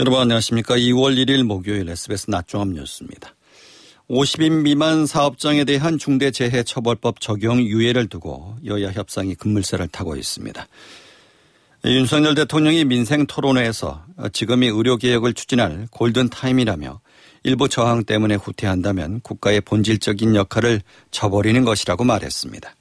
[0.00, 0.76] 여러분 안녕하십니까.
[0.76, 3.34] 2월 1일 목요일 SBS 낮종합 뉴스입니다.
[4.08, 10.66] 50인 미만 사업장에 대한 중대재해처벌법 적용 유예를 두고 여야 협상이 급물살을 타고 있습니다.
[11.84, 14.02] 윤석열 대통령이 민생 토론회에서
[14.32, 17.02] 지금이 의료개혁을 추진할 골든타임이라며
[17.42, 20.80] 일부 저항 때문에 후퇴한다면 국가의 본질적인 역할을
[21.10, 22.74] 저버리는 것이라고 말했습니다.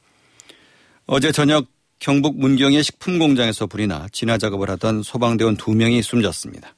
[1.07, 1.67] 어제 저녁
[1.99, 6.75] 경북 문경의 식품공장에서 불이 나 진화 작업을 하던 소방대원 2명이 숨졌습니다.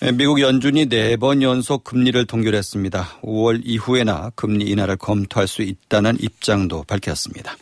[0.00, 3.20] 미국 연준이 네 번 연속 금리를 동결했습니다.
[3.22, 7.56] 5월 이후에나 금리 인하를 검토할 수 있다는 입장도 밝혔습니다.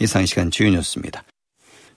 [0.00, 1.22] 이상 시간 주요 뉴스입니다.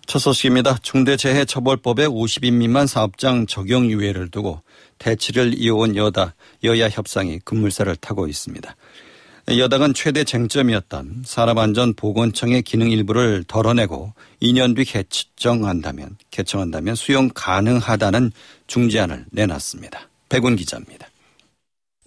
[0.08, 0.80] 첫 소식입니다.
[0.80, 4.62] 중대재해처벌법의 50인 미만 사업장 적용 유예를 두고
[4.98, 8.76] 대치를 이어온 여다, 여야 협상이 급물살을 타고 있습니다.
[9.58, 18.32] 여당은 최대 쟁점이었던 산업안전보건청의 기능 일부를 덜어내고 2년 뒤 개정한다면 개청한다면 수용 가능하다는
[18.68, 20.10] 중재안을 내놨습니다.
[20.30, 21.08] 백운 기자입니다.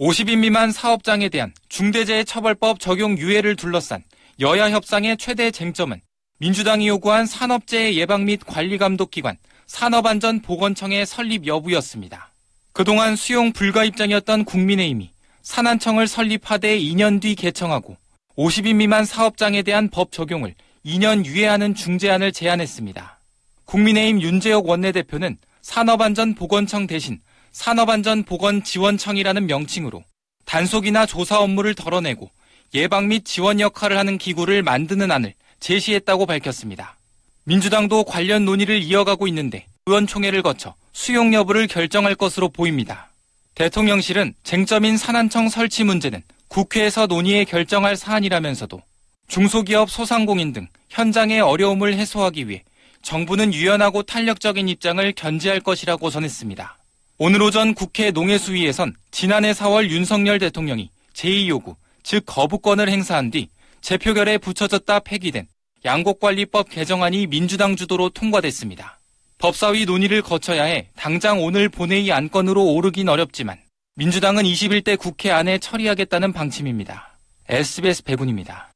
[0.01, 4.03] 50인 미만 사업장에 대한 중대재해처벌법 적용 유예를 둘러싼
[4.41, 6.01] 여야 협상의 최대 쟁점은
[6.39, 9.36] 민주당이 요구한 산업재해 예방 및 관리 감독 기관
[9.67, 12.33] 산업안전보건청의 설립 여부였습니다.
[12.73, 15.14] 그동안 수용 불가 입장이었던 국민의힘이
[15.45, 17.97] 산안청을 설립하되 2년 뒤 개청하고
[18.37, 23.20] 50인 미만 사업장에 대한 법 적용을 2년 유예하는 중재안을 제안했습니다.
[23.67, 27.20] 국민의힘 윤재옥 원내대표는 산업안전보건청 대신
[27.53, 30.03] 산업안전보건지원청이라는 명칭으로
[30.45, 32.31] 단속이나 조사 업무를 덜어내고
[32.75, 36.98] 예방 및 지원 역할을 하는 기구를 만드는 안을 제시했다고 밝혔습니다.
[37.45, 43.14] 민주당도 관련 논의를 이어가고 있는데 의원총회를 거쳐 수용 여부를 결정할 것으로 보입니다.
[43.55, 48.83] 대통령실은 쟁점인 산안청 설치 문제는 국회에서 논의에 결정할 사안이라면서도
[49.28, 52.64] 중소기업 소상공인 등 현장의 어려움을 해소하기 위해
[53.02, 56.78] 정부는 유연하고 탄력적인 입장을 견지할 것이라고 전했습니다.
[57.19, 63.50] 오늘 오전 국회 농해수위에선 지난해 4월 윤석열 대통령이 제2요구, 즉 거부권을 행사한 뒤
[63.83, 65.46] 재표결에 붙여졌다 폐기된
[65.84, 68.98] 양곡관리법 개정안이 민주당 주도로 통과됐습니다.
[69.44, 73.58] 법사위 논의를 거쳐야 해 당장 오늘 본회의 안건으로 오르긴 어렵지만
[73.94, 77.18] 민주당은 21대 국회 안에 처리하겠다는 방침입니다.
[77.50, 78.72] SBS 배군입니다.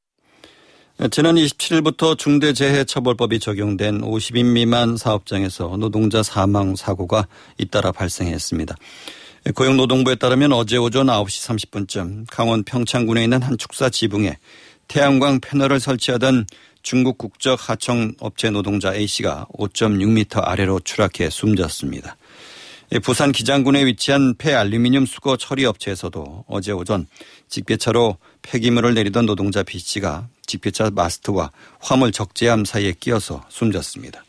[1.10, 8.74] 지난 27일부터 중대재해처벌법이 적용된 50인 미만 사업장에서 노동자 사망 사고가 잇따라 발생했습니다.
[9.54, 14.36] 고용노동부에 따르면 어제 오전 9시 30분쯤 강원 평창군에 있는 한 축사 지붕에
[14.86, 16.44] 태양광 패널을 설치하던
[16.82, 22.16] 중국 국적 하청 업체 노동자 A씨가 5.6m 아래로 추락해 숨졌습니다.
[23.02, 27.06] 부산 기장군에 위치한 폐알루미늄 수거 처리 업체에서도 어제 오전
[27.48, 31.50] 직배차로 폐기물을 내리던 노동자 B씨가 직배차 마스트와
[31.80, 34.24] 화물 적재함 사이에 끼어서 숨졌습니다.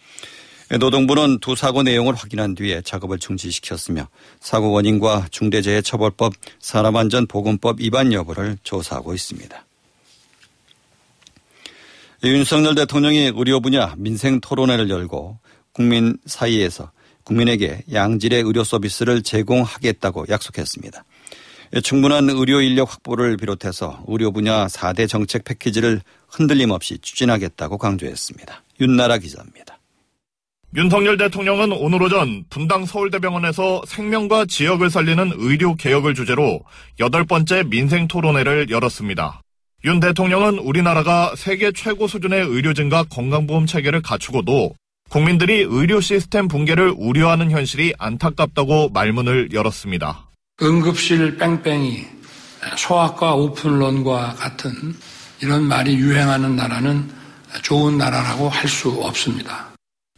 [0.77, 4.07] 노동부는 두 사고 내용을 확인한 뒤에 작업을 중지시켰으며
[4.39, 9.65] 사고 원인과 중대재해처벌법 산업안전보건법 위반 여부를 조사하고 있습니다.
[12.23, 15.39] 윤석열 대통령이 의료 분야 민생 토론회를 열고
[15.71, 16.91] 국민 사이에서
[17.23, 21.03] 국민에게 양질의 의료 서비스를 제공하겠다고 약속했습니다.
[21.83, 28.63] 충분한 의료 인력 확보를 비롯해서 의료 분야 4대 정책 패키지를 흔들림 없이 추진하겠다고 강조했습니다.
[28.81, 29.77] 윤나라 기자입니다.
[30.75, 36.61] 윤석열 대통령은 오늘 오전 분당 서울대병원에서 생명과 지역을 살리는 의료 개혁을 주제로
[36.99, 39.41] 여덟 번째 민생 토론회를 열었습니다.
[39.85, 44.75] 윤 대통령은 우리나라가 세계 최고 수준의 의료진과 건강보험 체계를 갖추고도
[45.09, 50.29] 국민들이 의료 시스템 붕괴를 우려하는 현실이 안타깝다고 말문을 열었습니다.
[50.61, 52.05] 응급실 뺑뺑이,
[52.77, 54.73] 소아과 오픈런과 같은
[55.41, 57.09] 이런 말이 유행하는 나라는
[57.63, 59.69] 좋은 나라라고 할 수 없습니다.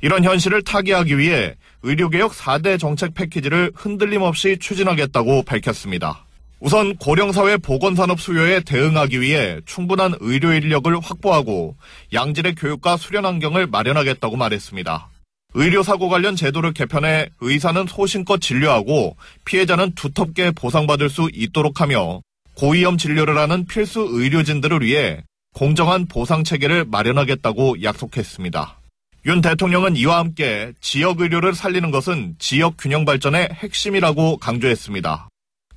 [0.01, 6.25] 이런 현실을 타개하기 위해 의료개혁 4대 정책 패키지를 흔들림 없이 추진하겠다고 밝혔습니다.
[6.63, 11.75] 우선 고령사회 보건산업 수요에 대응하기 위해 충분한 의료 인력을 확보하고
[12.13, 15.09] 양질의 교육과 수련 환경을 마련하겠다고 말했습니다.
[15.55, 22.21] 의료사고 관련 제도를 개편해 의사는 소신껏 진료하고 피해자는 두텁게 보상받을 수 있도록 하며
[22.53, 25.24] 고위험 진료를 하는 필수 의료진들을 위해
[25.56, 28.80] 공정한 보상 체계를 마련하겠다고 약속했습니다.
[29.25, 35.31] 윤 대통령은 이와 함께 지역 의료를 살리는 것은 지역 균형 발전의 핵심이라고 강조했습니다.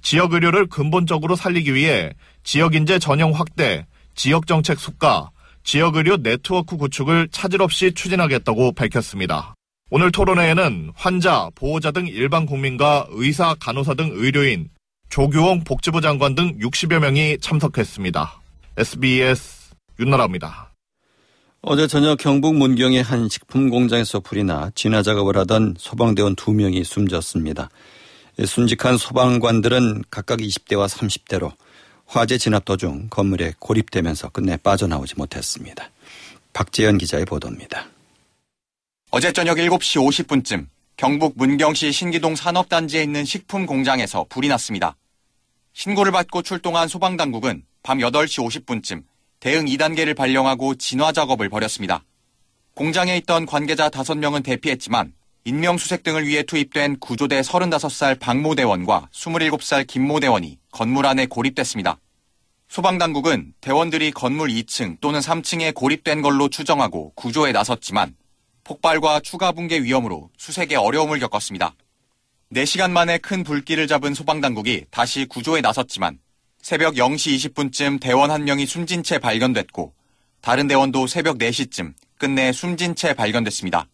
[0.04, 2.12] 지역 의료를 근본적으로 살리기 위해
[2.44, 5.30] 지역 인재 전형 확대, 지역 정책 숙가,
[5.64, 9.54] 지역 의료 네트워크 구축을 차질 없이 추진하겠다고 밝혔습니다.
[9.90, 14.68] 오늘 토론회에는 환자, 보호자 등 일반 국민과 의사, 간호사 등 의료인,
[15.08, 18.42] 조규홍 복지부 장관 등 60여 명이 참석했습니다.
[18.76, 20.70] SBS 윤나라입니다.
[21.62, 26.84] 어제 저녁 경북 문경의 한 식품 공장에서 불이 나 진화 작업을 하던 소방대원 두 명이
[26.84, 27.70] 숨졌습니다.
[28.42, 31.52] 순직한 소방관들은 각각 20대와 30대로
[32.06, 35.90] 화재 진압 도중 건물에 고립되면서 끝내 빠져나오지 못했습니다.
[36.52, 37.86] 박재현 기자의 보도입니다.
[39.10, 40.66] 어제 저녁 7시 50분쯤
[40.96, 44.96] 경북 문경시 신기동 산업단지에 있는 식품 공장에서 불이 났습니다.
[45.72, 49.02] 신고를 받고 출동한 소방당국은 밤 8시 50분쯤
[49.40, 52.04] 대응 2단계를 발령하고 진화 작업을 벌였습니다.
[52.74, 55.12] 공장에 있던 관계자 5명은 대피했지만
[55.46, 61.98] 인명수색 등을 위해 투입된 구조대 35살 박모 대원과 27살 김모 대원이 건물 안에 고립됐습니다.
[62.68, 68.16] 소방당국은 대원들이 건물 2층 또는 3층에 고립된 걸로 추정하고 구조에 나섰지만
[68.64, 71.74] 폭발과 추가 붕괴 위험으로 수색에 어려움을 겪었습니다.
[72.54, 76.20] 4시간 만에 큰 불길을 잡은 소방당국이 다시 구조에 나섰지만
[76.62, 79.92] 새벽 0시 20분쯤 대원 한 명이 숨진 채 발견됐고
[80.40, 83.86] 다른 대원도 새벽 4시쯤 끝내 숨진 채 발견됐습니다.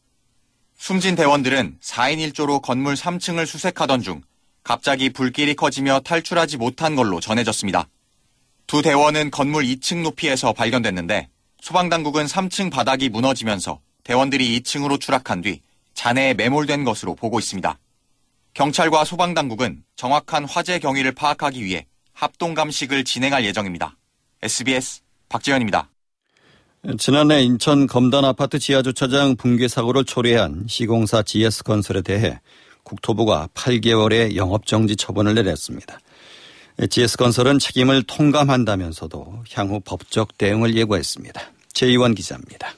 [0.81, 4.23] 숨진 대원들은 4인 1조로 건물 3층을 수색하던 중
[4.65, 7.87] 갑자기 불길이 커지며 탈출하지 못한 걸로 전해졌습니다.
[8.67, 11.29] 두 대원은 건물 2층 높이에서 발견됐는데
[11.61, 15.61] 소방당국은 3층 바닥이 무너지면서 대원들이 2층으로 추락한 뒤
[15.93, 17.79] 잔해에 매몰된 것으로 보고 있습니다.
[18.55, 21.85] 경찰과 소방당국은 정확한 화재 경위를 파악하기 위해
[22.15, 23.99] 합동 감식을 진행할 예정입니다.
[24.43, 25.91] SBS 박재현입니다.
[26.99, 32.41] 지난해 인천 검단 아파트 지하주차장 붕괴 사고를 초래한 시공사 GS건설에 대해
[32.85, 36.01] 국토부가 8개월의 영업정지 처분을 내렸습니다.
[36.89, 41.41] GS건설은 책임을 통감한다면서도 향후 법적 대응을 예고했습니다.
[41.75, 42.75] 최의원 기자입니다.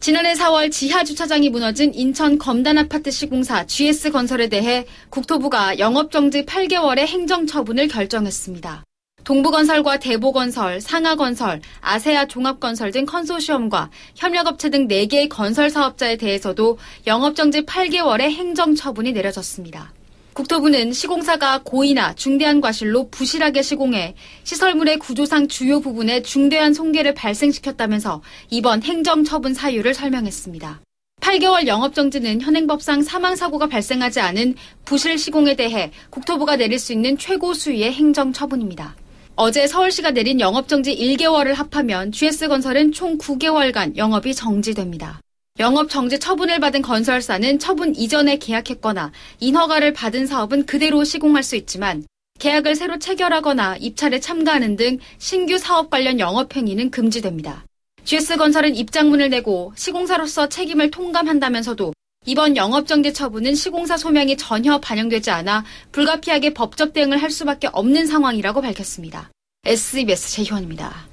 [0.00, 7.88] 지난해 4월 지하 주차장이 무너진 인천 검단 아파트 시공사 GS건설에 대해 국토부가 영업정지 8개월의 행정처분을
[7.88, 8.84] 결정했습니다.
[9.24, 18.22] 동부건설과 대보건설, 상하건설, 아세아 종합건설 등 컨소시엄과 협력업체 등 4개의 건설 사업자에 대해서도 영업정지 8개월의
[18.30, 19.92] 행정처분이 내려졌습니다.
[20.34, 24.14] 국토부는 시공사가 고의나 중대한 과실로 부실하게 시공해
[24.44, 30.80] 시설물의 구조상 주요 부분에 중대한 손괴를 발생시켰다면서 이번 행정처분 사유를 설명했습니다.
[31.20, 37.92] 8개월 영업정지는 현행법상 사망사고가 발생하지 않은 부실 시공에 대해 국토부가 내릴 수 있는 최고 수위의
[37.92, 38.96] 행정처분입니다.
[39.34, 45.20] 어제 서울시가 내린 영업정지 1개월을 합하면 GS건설은 총 9개월간 영업이 정지됩니다.
[45.58, 52.04] 영업 정지 처분을 받은 건설사는 처분 이전에 계약했거나 인허가를 받은 사업은 그대로 시공할 수 있지만
[52.40, 57.64] 계약을 새로 체결하거나 입찰에 참가하는 등 신규 사업 관련 영업 행위는 금지됩니다.
[58.04, 61.94] GS건설은 입장문을 내고 시공사로서 책임을 통감한다면서도
[62.24, 68.60] 이번 영업정지 처분은 시공사 소명이 전혀 반영되지 않아 불가피하게 법적 대응을 할 수밖에 없는 상황이라고
[68.60, 69.30] 밝혔습니다.
[69.64, 71.08] SBS 최희원입니다.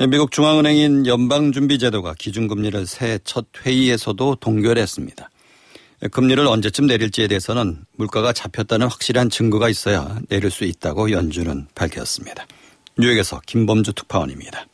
[0.00, 5.30] 예, 미국 중앙은행인 연방준비제도가 기준금리를 새해 첫 회의에서도 동결했습니다.
[6.02, 12.46] 예, 금리를 언제쯤 내릴지에 대해서는 물가가 잡혔다는 확실한 증거가 있어야 내릴 수 있다고 연준은 밝혔습니다.
[12.98, 14.66] 뉴욕에서 김범주 특파원입니다.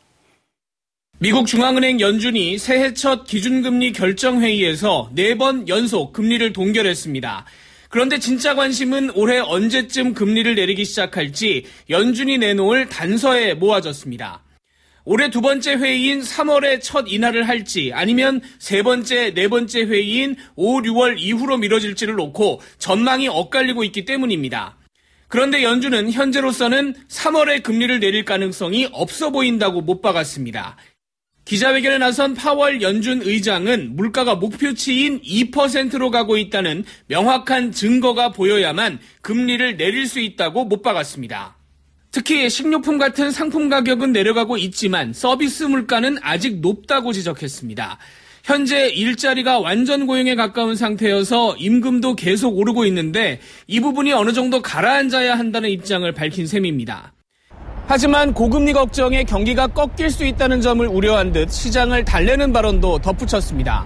[1.23, 7.45] 미국 중앙은행 연준이 새해 첫 기준금리 결정회의에서 네번 연속 금리를 동결했습니다.
[7.89, 14.41] 그런데 진짜 관심은 올해 언제쯤 금리를 내리기 시작할지 연준이 내놓을 단서에 모아졌습니다.
[15.05, 20.81] 올해 두 번째 회의인 3월에 첫 인하를 할지 아니면 세 번째, 네 번째 회의인 5,
[20.81, 24.75] 6월 이후로 미뤄질지를 놓고 전망이 엇갈리고 있기 때문입니다.
[25.31, 30.75] 그런데 연준은 현재로서는 3월에 금리를 내릴 가능성이 없어 보인다고 못 박았습니다.
[31.45, 40.07] 기자회견에 나선 파월 연준 의장은 물가가 목표치인 2%로 가고 있다는 명확한 증거가 보여야만 금리를 내릴
[40.07, 41.57] 수 있다고 못 박았습니다.
[42.11, 47.97] 특히 식료품 같은 상품 가격은 내려가고 있지만 서비스 물가는 아직 높다고 지적했습니다.
[48.43, 55.37] 현재 일자리가 완전 고용에 가까운 상태여서 임금도 계속 오르고 있는데 이 부분이 어느 정도 가라앉아야
[55.37, 57.13] 한다는 입장을 밝힌 셈입니다.
[57.93, 63.85] 하지만 고금리 걱정에 경기가 꺾일 수 있다는 점을 우려한 듯 시장을 달래는 발언도 덧붙였습니다.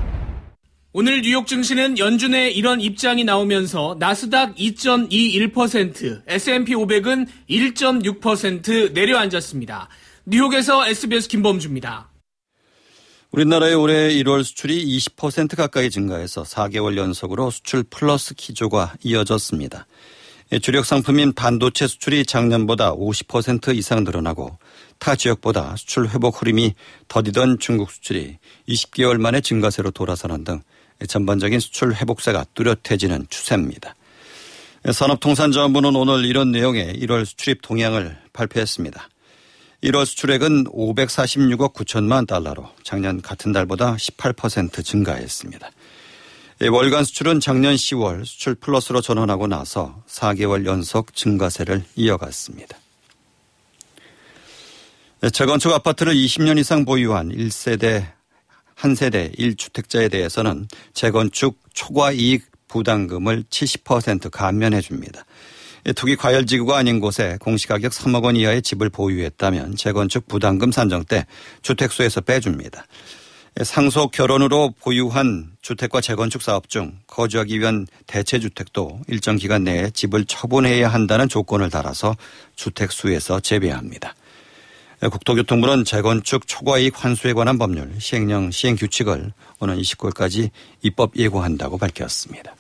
[0.94, 9.90] 오늘 뉴욕 증시는 연준의 이런 입장이 나오면서 나스닥 2.21%, S&P 500은 1.6% 내려앉았습니다.
[10.26, 12.12] 뉴욕에서 SBS 김범주입니다.
[13.32, 19.88] 우리나라의 올해 1월 수출이 20% 가까이 증가해서 4개월 연속으로 수출 플러스 기조가 이어졌습니다.
[20.62, 24.58] 주력 상품인 반도체 수출이 작년보다 50% 이상 늘어나고
[25.00, 26.76] 타 지역보다 수출 회복 흐름이
[27.08, 28.38] 더디던 중국 수출이
[28.70, 30.62] 20개월 만에 증가세로 돌아서는 등
[31.08, 33.96] 전반적인 수출 회복세가 뚜렷해지는 추세입니다.
[34.90, 39.10] 산업통상자원부는 오늘 이런 내용의 1월 수출입 동향을 발표했습니다.
[39.84, 45.70] 1월 수출액은 546억 9천만 달러로 작년 같은 달보다 18% 증가했습니다.
[46.62, 52.78] 월간 수출은 작년 10월 수출 플러스로 전환하고 나서 4개월 연속 증가세를 이어갔습니다.
[55.34, 58.08] 재건축 아파트를 20년 이상 보유한 1세대,
[58.74, 65.26] 한 세대 1주택자에 대해서는 재건축 초과 이익 부담금을 70% 감면해 줍니다.
[65.96, 71.26] 투기 과열 지구가 아닌 곳에 공시가격 3억 원 이하의 집을 보유했다면 재건축 부담금 산정 때
[71.62, 72.86] 주택수에서 빼줍니다.
[73.64, 80.26] 상속 결혼으로 보유한 주택과 재건축 사업 중 거주하기 위한 대체 주택도 일정 기간 내에 집을
[80.26, 82.18] 처분해야 한다는 조건을 달아서
[82.56, 84.14] 주택 수에서 제외합니다.
[85.00, 90.50] 국토교통부는 재건축 초과이익 환수에 관한 법률 시행령 시행 규칙을 오는 29일까지
[90.82, 92.56] 입법 예고한다고 밝혔습니다.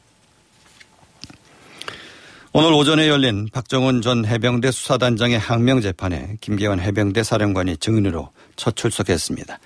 [2.53, 9.59] 오늘 오전에 열린 박정훈 전 해병대 수사단장의 항명 재판에 김계환 해병대 사령관이 증인으로 첫 출석했습니다.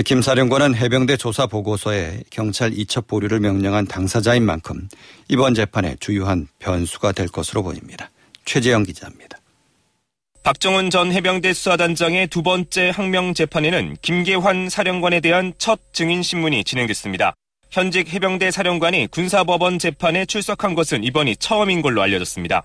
[0.00, 4.88] 김 사령관은 해병대 조사 보고서에 경찰 이첩 보류를 명령한 당사자인 만큼
[5.28, 8.10] 이번 재판에 주요한 변수가 될 것으로 보입니다.
[8.46, 9.36] 최재영 기자입니다.
[10.42, 17.34] 박정훈 전 해병대 수사단장의 두 번째 항명 재판에는 김계환 사령관에 대한 첫 증인 신문이 진행됐습니다.
[17.70, 22.64] 현직 해병대 사령관이 군사법원 재판에 출석한 것은 이번이 처음인 걸로 알려졌습니다.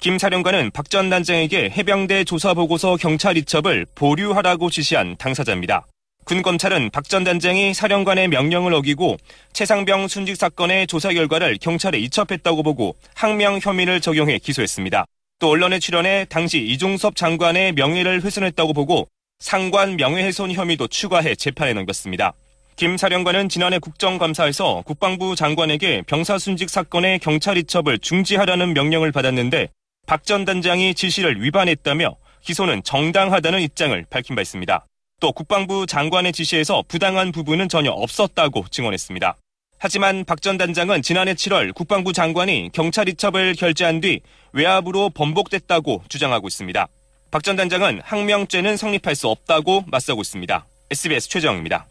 [0.00, 5.86] 김 사령관은 박 전 단장에게 해병대 조사보고서 경찰 이첩을 보류하라고 지시한 당사자입니다.
[6.28, 9.16] 군 검찰은 박 전 단장이 사령관의 명령을 어기고
[9.54, 15.06] 최상병 순직 사건의 조사 결과를 경찰에 이첩했다고 보고 항명 혐의를 적용해 기소했습니다.
[15.38, 19.08] 또 언론에 출연해 당시 이종섭 장관의 명예를 훼손했다고 보고
[19.38, 22.34] 상관 명예훼손 혐의도 추가해 재판에 넘겼습니다.
[22.76, 29.68] 김 사령관은 지난해 국정감사에서 국방부 장관에게 병사순직 사건의 경찰 이첩을 중지하라는 명령을 받았는데
[30.06, 34.84] 박 전 단장이 지시를 위반했다며 기소는 정당하다는 입장을 밝힌 바 있습니다.
[35.20, 39.36] 또 국방부 장관의 지시에서 부당한 부분은 전혀 없었다고 증언했습니다.
[39.80, 44.20] 하지만 박 전 단장은 지난해 7월 국방부 장관이 경찰 이첩을 결재한 뒤
[44.52, 46.86] 외압으로 번복됐다고 주장하고 있습니다.
[47.30, 50.66] 박 전 단장은 항명죄는 성립할 수 없다고 맞서고 있습니다.
[50.90, 51.86] SBS 최정입니다.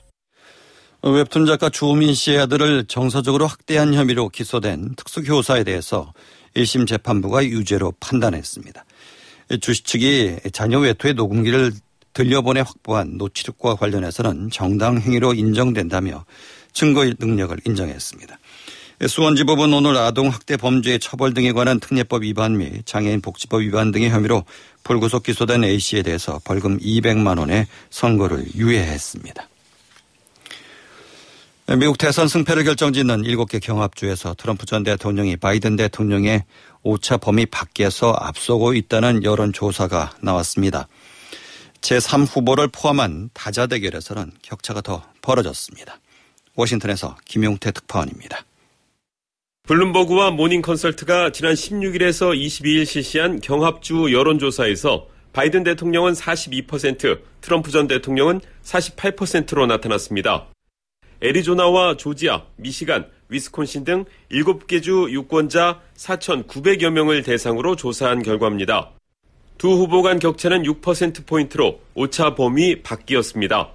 [1.04, 6.12] 웹툰 작가 주호민 씨의 아들을 정서적으로 학대한 혐의로 기소된 특수교사에 대해서
[6.56, 8.84] 1심 재판부가 유죄로 판단했습니다.
[9.62, 11.72] 주시 측이 자녀 외투의 녹음기를
[12.18, 16.26] 들려보내 확보한 노출과 관련해서는 정당 행위로 인정된다며
[16.74, 18.40] 증거 능력을 인정했습니다.
[19.08, 24.46] 수원지법은 오늘 아동학대 범죄의 처벌 등에 관한 특례법 위반 및 장애인 복지법 위반 등의 혐의로
[24.84, 29.48] 불구속 기소된 A씨에 대해서 벌금 200만 원의 선고를 유예했습니다.
[31.78, 36.46] 미국 대선 승패를 결정짓는 7개 경합주에서 트럼프 전 대통령이 바이든 대통령의
[36.82, 40.88] 오차 범위 밖에서 앞서고 있다는 여론조사가 나왔습니다.
[41.82, 46.00] 제3 후보를 포함한 다자 대결에서는 격차가 더 벌어졌습니다.
[46.56, 48.46] 워싱턴에서 김용태 특파원입니다.
[49.68, 58.40] 블룸버그와 모닝 컨설트가 지난 16일에서 22일 실시한 경합주 여론조사에서 바이든 대통령은 42%, 트럼프 전 대통령은
[58.64, 60.48] 48%로 나타났습니다.
[61.22, 68.97] 애리조나와 조지아, 미시간, 위스콘신 등 7개 주 유권자 4,900여 명을 대상으로 조사한 결과입니다.
[69.58, 73.70] 두 후보 간 격차는 6%포인트로 오차 범위 밖이었습니다.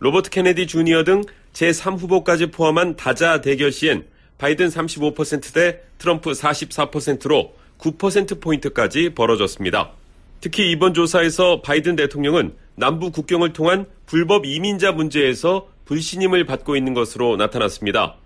[0.00, 4.04] 로버트 케네디 주니어 등 제3후보까지 포함한 다자 대결 시엔
[4.38, 9.92] 바이든 35%대 트럼프 44%로 9%포인트까지 벌어졌습니다.
[10.40, 17.36] 특히 이번 조사에서 바이든 대통령은 남부 국경을 통한 불법 이민자 문제에서 불신임을 받고 있는 것으로
[17.36, 18.16] 나타났습니다.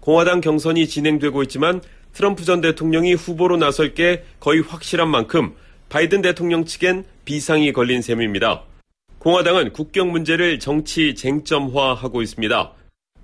[0.00, 1.80] 공화당 경선이 진행되고 있지만
[2.12, 5.54] 트럼프 전 대통령이 후보로 나설 게 거의 확실한 만큼
[5.92, 8.62] 바이든 대통령 측엔 비상이 걸린 셈입니다.
[9.18, 12.72] 공화당은 국경 문제를 정치 쟁점화하고 있습니다.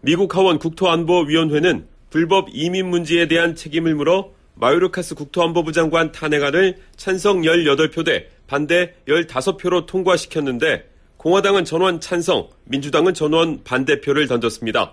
[0.03, 8.05] 미국 하원 국토안보위원회는 불법 이민 문제에 대한 책임을 물어 마요르카스 국토안보부 장관 탄핵안을 찬성 18표
[8.05, 14.93] 대 반대 15표로 통과시켰는데 공화당은 전원 찬성, 민주당은 전원 반대표를 던졌습니다.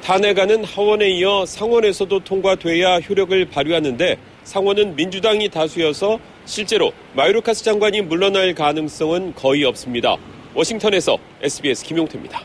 [0.00, 9.34] 탄핵안은 하원에 이어 상원에서도 통과돼야 효력을 발휘하는데 상원은 민주당이 다수여서 실제로 마요르카스 장관이 물러날 가능성은
[9.34, 10.16] 거의 없습니다.
[10.54, 12.42] 워싱턴에서 SBS 김용태입니다.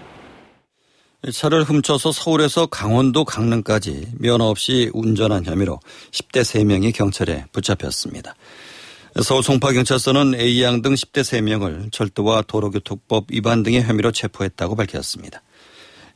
[1.33, 5.79] 차를 훔쳐서 서울에서 강원도 강릉까지 면허 없이 운전한 혐의로
[6.11, 8.35] 10대 3명이 경찰에 붙잡혔습니다.
[9.21, 15.41] 서울 송파경찰서는 A양 등 10대 3명을 철도와 도로교통법 위반 등의 혐의로 체포했다고 밝혔습니다.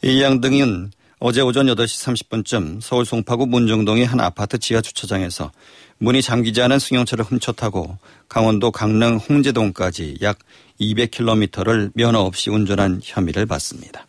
[0.06, 0.92] A양 등은
[1.26, 5.54] 어제 오전 8시 30분쯤 서울 송파구 문정동의 한 아파트 지하 주차장에서
[6.00, 10.40] 문이 잠기지 않은 승용차를 훔쳐 타고 강원도 강릉 홍제동까지 약
[10.82, 14.06] 200km를 면허 없이 운전한 혐의를 받습니다.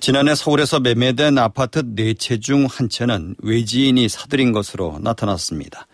[0.00, 5.86] 지난해 서울에서 매매된 아파트 4채 중 한 채는 외지인이 사들인 것으로 나타났습니다.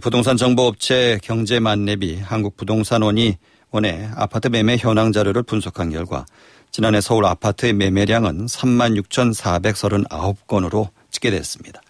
[0.00, 3.36] 부동산 정보업체 경제만렙이 한국부동산원이
[3.70, 6.24] 원에 아파트 매매 현황 자료를 분석한 결과
[6.74, 11.80] 지난해 서울 아파트의 매매량은 3만 6,439건으로 집계됐습니다.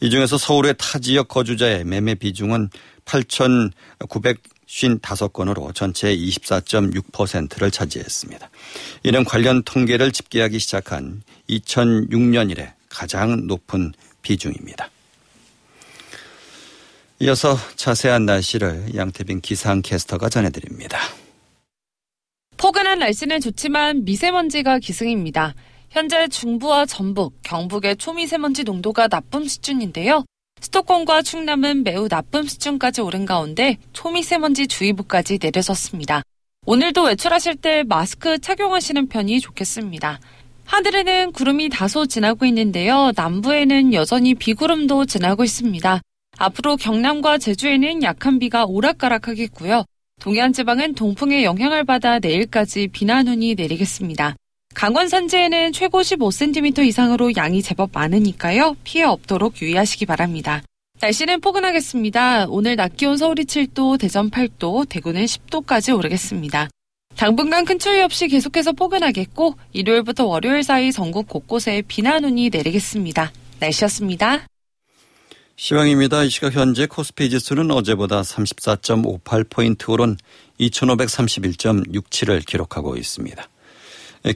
[0.00, 2.68] 이 중에서 서울의 타 지역 거주자의 매매 비중은
[3.06, 8.50] 8,955건으로 전체의 24.6%를 차지했습니다.
[9.04, 14.90] 이는 관련 통계를 집계하기 시작한 2006년 이래 가장 높은 비중입니다.
[17.20, 21.00] 이어서 자세한 날씨를 양태빈 기상캐스터가 전해드립니다.
[22.60, 25.54] 포근한 날씨는 좋지만 미세먼지가 기승입니다.
[25.88, 30.26] 현재 중부와 전북, 경북의 초미세먼지 농도가 나쁨 수준인데요.
[30.60, 36.22] 수도권과 충남은 매우 나쁨 수준까지 오른 가운데 초미세먼지 주의보까지 내려졌습니다.
[36.66, 40.20] 오늘도 외출하실 때 마스크 착용하시는 편이 좋겠습니다.
[40.66, 43.10] 하늘에는 구름이 다소 지나고 있는데요.
[43.16, 46.02] 남부에는 여전히 비구름도 지나고 있습니다.
[46.36, 49.86] 앞으로 경남과 제주에는 약한 비가 오락가락하겠고요.
[50.20, 54.36] 동해안 지방은 동풍의 영향을 받아 내일까지 비나 눈이 내리겠습니다.
[54.74, 58.76] 강원 산지에는 최고 15cm 이상으로 양이 제법 많으니까요.
[58.84, 60.62] 피해 없도록 유의하시기 바랍니다.
[61.00, 62.46] 날씨는 포근하겠습니다.
[62.50, 66.68] 오늘 낮 기온 서울이 7도, 대전 8도, 대구는 10도까지 오르겠습니다.
[67.16, 73.32] 당분간 큰 추위 없이 계속해서 포근하겠고 일요일부터 월요일 사이 전국 곳곳에 비나 눈이 내리겠습니다.
[73.58, 74.46] 날씨였습니다.
[75.60, 76.22] 시황입니다.
[76.22, 80.16] 이 시각 현재 코스피 지수는 어제보다 34.58포인트 오른
[80.58, 83.46] 2531.67을 기록하고 있습니다.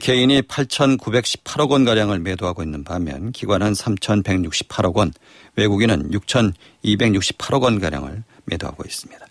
[0.01, 5.13] 개인이 8,918억 원가량을 매도하고 있는 반면 기관은 3,168억 원,
[5.55, 9.25] 외국인은 6,268억 원가량을 매도하고 있습니다.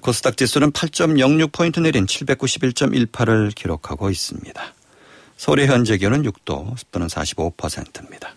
[0.00, 4.74] 코스닥 지수는 8.06포인트 내린 791.18을 기록하고 있습니다.
[5.36, 8.34] 서울의 현재 기온은 6도, 습도는 45%입니다.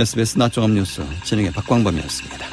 [0.00, 2.49] SBS 낮종합 뉴스 진행의 박광범이었습니다.